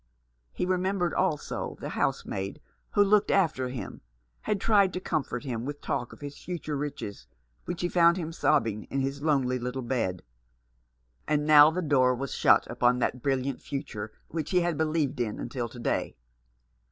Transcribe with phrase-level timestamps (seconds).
[0.51, 2.59] He remembered also how the housemaid,
[2.93, 4.01] who looked after him,
[4.41, 7.27] had tried to comfort him with talk of his future riches,
[7.65, 10.23] when she found him sobbing in his lonely little bed.
[11.27, 15.37] And now the door was shut upon that brilliant future which he had believed in
[15.39, 16.15] until to day.